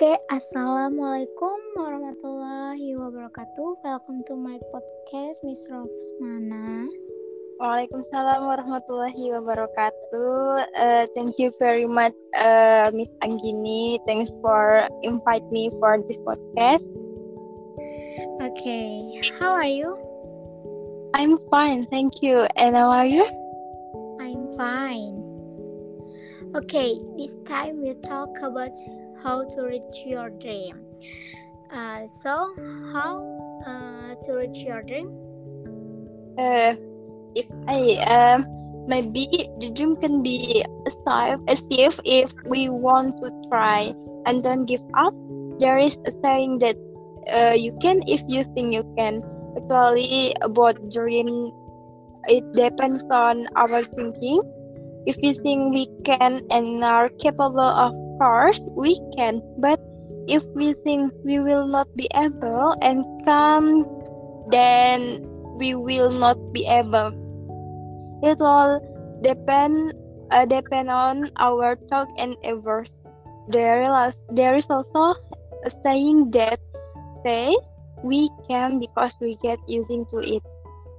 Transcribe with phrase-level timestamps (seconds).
[0.00, 3.84] Oke, assalamualaikum warahmatullahi wabarakatuh.
[3.84, 6.88] Welcome to my podcast, Miss Rosmana.
[7.60, 10.72] Waalaikumsalam warahmatullahi wabarakatuh.
[10.72, 14.00] Uh, thank you very much, uh, Miss Anggini.
[14.08, 16.88] Thanks for invite me for this podcast.
[18.40, 20.00] Okay, how are you?
[21.12, 22.48] I'm fine, thank you.
[22.56, 23.28] And how are you?
[24.16, 25.20] I'm fine.
[26.56, 28.72] Okay, this time we talk about
[29.22, 30.80] how to reach your dream.
[31.70, 32.54] Uh, so,
[32.92, 33.22] how
[33.66, 35.10] uh, to reach your dream?
[36.38, 36.74] Uh,
[37.34, 38.46] if I um
[38.88, 39.26] maybe
[39.60, 43.94] the dream can be achieved achieved if we want to try
[44.26, 45.14] and don't give up.
[45.60, 46.76] There is a saying that
[47.30, 49.22] uh, you can if you think you can.
[49.50, 51.50] Actually, about dream,
[52.28, 54.40] it depends on our thinking.
[55.06, 59.40] If we think we can and are capable of course, we can.
[59.56, 59.80] But
[60.28, 63.88] if we think we will not be able and come,
[64.52, 65.24] then
[65.56, 67.16] we will not be able.
[68.20, 68.76] It all
[69.24, 69.96] depend
[70.30, 72.92] uh, depend on our talk and efforts.
[73.48, 75.16] There is there is also
[75.64, 76.60] a saying that
[77.24, 77.56] says
[78.04, 80.44] we can because we get using to it.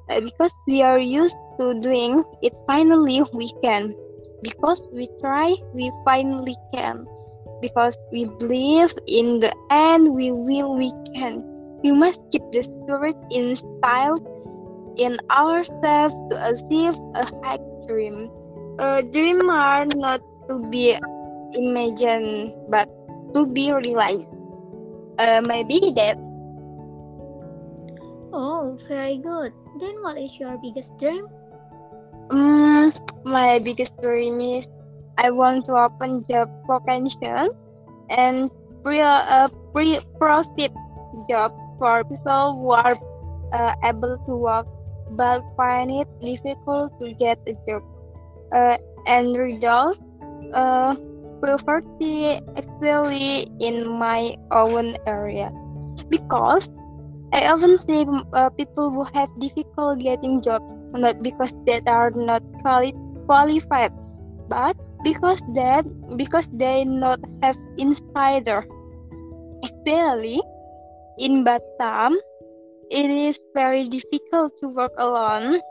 [0.09, 3.95] Uh, because we are used to doing it, finally we can.
[4.42, 7.06] Because we try, we finally can.
[7.61, 11.45] Because we believe in the end, we will, we can.
[11.84, 14.17] We must keep the spirit in style
[14.97, 18.30] in ourselves to achieve a high dream.
[18.80, 20.97] A dream are not to be
[21.53, 22.89] imagined, but
[23.34, 24.34] to be realized.
[25.19, 26.17] Uh, maybe that.
[28.34, 29.53] Oh, very good.
[29.80, 31.28] Then, what is your biggest dream?
[33.25, 34.67] My biggest dream is
[35.17, 37.50] I want to open job vacation
[38.09, 38.50] and
[38.83, 40.72] pre uh, pre profit
[41.29, 42.97] jobs for people who are
[43.53, 44.68] uh, able to work
[45.12, 47.84] but find it difficult to get a job.
[48.51, 50.00] Uh, and reduce
[50.53, 50.95] uh,
[51.41, 55.51] poverty especially in my own area
[56.09, 56.69] because
[57.34, 62.44] I often see uh, people who have difficult getting jobs not because they are not
[62.62, 62.94] quali-
[63.31, 63.96] qualified,
[64.52, 64.75] but
[65.08, 65.88] because that
[66.19, 68.68] because they not have insider.
[69.64, 70.44] Especially
[71.16, 72.19] in Batam,
[72.92, 75.64] it is very difficult to work alone.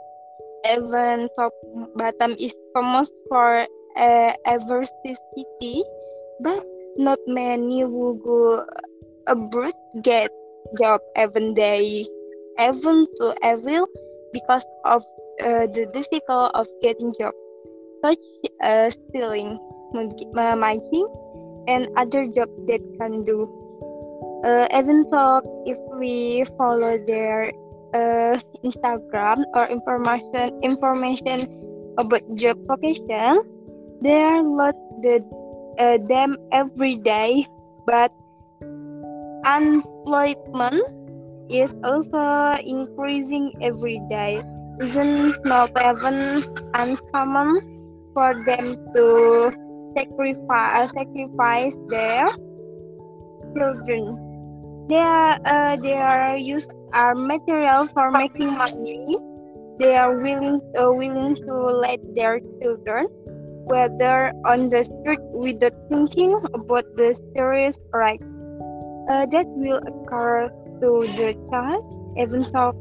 [0.73, 1.53] Even though
[2.01, 5.85] Batam is famous for uh, diversity,
[6.41, 6.65] but
[6.97, 8.65] not many who go
[9.29, 10.33] abroad get
[10.81, 12.05] job even they
[12.61, 13.85] even to evil
[14.33, 15.03] because of
[15.43, 17.35] uh, the difficult of getting job
[18.03, 18.19] such
[18.61, 19.59] as stealing
[20.57, 21.07] mining
[21.69, 23.49] and other job that can do
[24.45, 27.53] uh, even though if we follow their
[27.95, 31.47] uh, instagram or information information
[31.99, 33.41] about job vocation
[34.01, 35.21] there are lot the
[35.79, 37.47] uh, them every day
[37.87, 38.13] but
[39.45, 40.81] unemployment
[41.51, 44.43] is also increasing every day.
[44.81, 46.45] Isn't not even
[46.75, 47.61] uncommon
[48.15, 49.07] for them to
[49.97, 52.29] sacrifice sacrifice their
[53.57, 54.31] children.
[54.89, 59.19] They are uh, are used our material for making money.
[59.79, 63.07] They are willing uh, willing to let their children
[63.71, 68.33] whether on the street without thinking about the serious rights
[69.09, 70.51] uh, that will occur
[70.83, 71.85] to the child
[72.19, 72.75] even though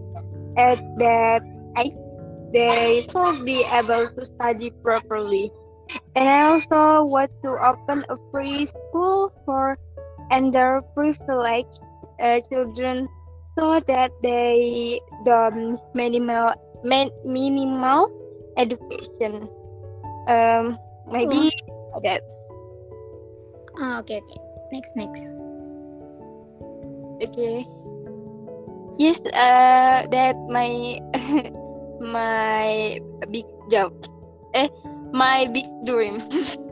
[0.58, 1.44] at that
[1.78, 1.94] age
[2.52, 5.52] they should be able to study properly.
[6.16, 9.78] And I also want to open a free school for
[10.32, 11.82] underprivileged
[12.22, 13.08] uh, children
[13.58, 16.54] so that they the minimal
[17.26, 18.12] minimal
[18.58, 19.50] education.
[20.28, 20.78] Um
[21.10, 21.50] maybe
[21.94, 22.00] oh.
[22.04, 22.22] that.
[23.82, 24.40] Ah, okay okay.
[24.72, 25.26] Next next.
[27.26, 27.66] Okay.
[29.02, 31.02] Yes uh that my
[32.00, 33.00] my
[33.32, 33.94] big job.
[34.54, 34.68] Eh
[35.14, 36.24] my big dream.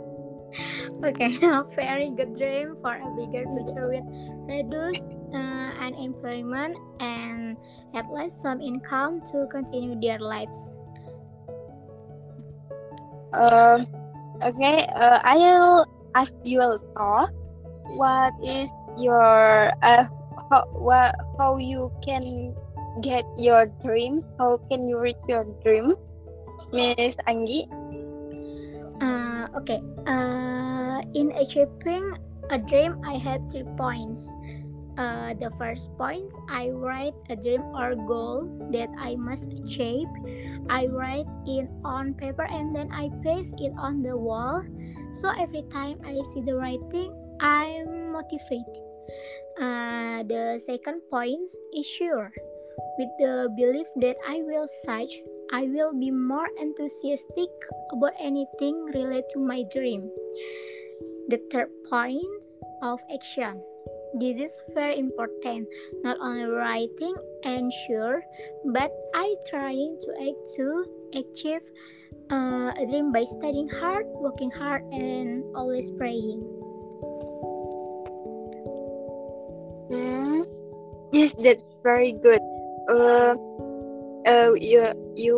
[1.05, 4.07] Okay a very good dream for a bigger future with
[4.49, 7.53] reduced uh, unemployment and
[7.93, 10.73] at least some income to continue their lives.
[13.33, 13.85] Uh,
[14.41, 15.85] okay uh, i'll
[16.15, 16.87] ask you also
[17.97, 20.05] what is your uh,
[20.49, 22.53] how what how you can
[23.01, 25.95] get your dream how can you reach your dream
[26.73, 27.65] miss anggi
[29.01, 32.17] uh, okay uh, in achieving
[32.49, 34.31] a dream, I have three points.
[34.97, 40.07] Uh, the first point, I write a dream or goal that I must achieve.
[40.69, 44.63] I write it on paper and then I paste it on the wall.
[45.11, 48.81] So every time I see the writing, I'm motivated.
[49.61, 52.31] Uh, the second point is sure.
[52.97, 55.13] With the belief that I will such,
[55.51, 57.49] I will be more enthusiastic
[57.93, 60.09] about anything related to my dream.
[61.29, 62.43] The third point
[62.81, 63.61] of action.
[64.15, 65.67] This is very important,
[66.03, 68.23] not only writing and sure,
[68.65, 70.65] but I trying to act to
[71.13, 71.65] achieve
[72.31, 76.39] uh, a dream by studying hard, working hard, and always praying.
[79.91, 80.47] Mm,
[81.11, 82.41] yes, that's very good.
[82.87, 83.35] Uh,
[84.25, 84.83] uh, you
[85.15, 85.37] you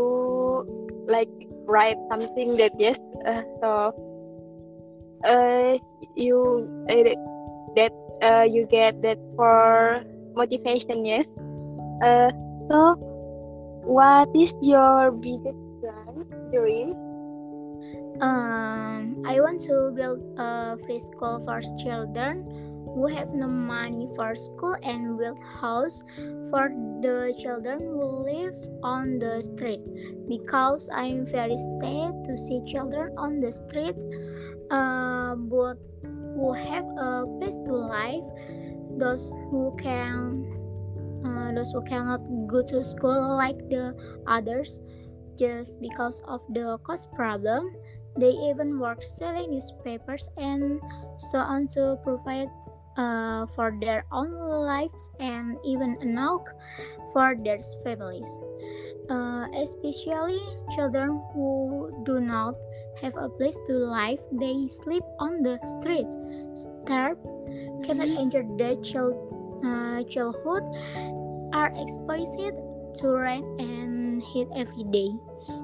[1.07, 1.29] like
[1.65, 2.99] write something that yes.
[3.25, 3.69] Uh, so,
[5.25, 5.77] uh,
[6.15, 7.15] you uh,
[7.75, 10.03] that uh, you get that for
[10.35, 11.05] motivation.
[11.05, 11.27] Yes.
[12.01, 12.31] Uh,
[12.69, 12.95] so,
[13.85, 16.93] what is your biggest plan dream?
[18.21, 22.43] Um, I want to build a free school for children
[22.93, 26.03] who have no money for school and build house
[26.49, 26.69] for
[27.01, 29.81] the children who live on the street.
[30.27, 34.01] Because I'm very sad to see children on the street
[34.71, 38.23] uh, but who have a place to live
[38.97, 40.45] those who can
[41.25, 43.95] uh, those who cannot go to school like the
[44.27, 44.79] others
[45.37, 47.75] just because of the cost problem.
[48.17, 50.81] They even work selling newspapers and
[51.17, 52.49] so on to provide
[52.99, 56.43] uh, for their own lives and even enough
[57.13, 58.29] for their families.
[59.09, 60.37] Uh, especially
[60.75, 62.53] children who do not
[63.01, 66.13] have a place to live, they sleep on the streets,
[66.53, 67.17] starve,
[67.83, 69.15] cannot enjoy their child,
[69.63, 70.61] uh, childhood,
[71.53, 72.37] are exposed
[73.01, 75.09] to rain and heat every day,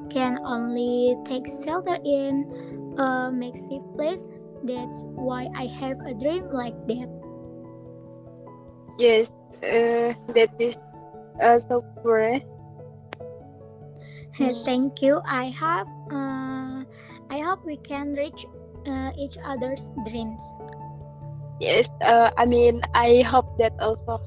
[0.10, 2.50] can only take shelter in
[2.98, 4.24] a makeshift place.
[4.64, 7.25] That's why I have a dream like that.
[8.98, 9.32] Yes,
[9.64, 10.78] uh, that is
[11.42, 12.44] uh, so great.
[14.64, 15.22] Thank you.
[15.24, 15.88] I have.
[16.12, 16.84] Uh,
[17.32, 18.46] I hope we can reach
[18.88, 20.44] uh, each other's dreams.
[21.60, 24.20] Yes, uh, I mean, I hope that also.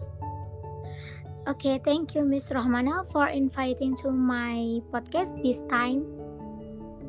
[1.48, 6.04] Okay, thank you, Miss Rohmana, for inviting to my podcast this time.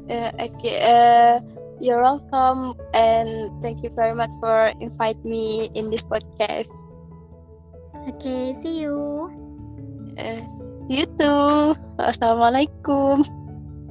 [0.07, 1.39] Uh, okay, uh,
[1.79, 6.71] you're welcome, and thank you very much for inviting me in this podcast.
[8.07, 9.28] Okay, see you.
[10.18, 10.42] Uh,
[10.88, 11.75] see you too.
[12.00, 13.28] Assalamualaikum.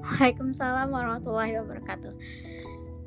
[0.01, 2.13] Waalaikumsalam warahmatullahi wabarakatuh.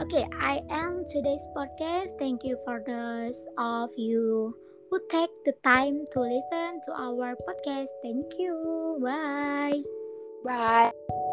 [0.02, 2.18] Okay, I end today's podcast.
[2.18, 4.54] Thank you for those of you
[4.90, 7.94] who take the time to listen to our podcast.
[8.02, 8.98] Thank you.
[9.02, 9.82] Bye.
[10.46, 11.30] Bye.